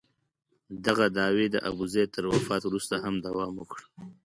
دغه 0.85 1.05
دعوې 1.17 1.47
د 1.51 1.57
ابوزید 1.69 2.09
تر 2.15 2.23
وفات 2.33 2.61
وروسته 2.65 2.95
هم 3.03 3.15
دوام 3.25 3.51
وکړ. 3.57 3.79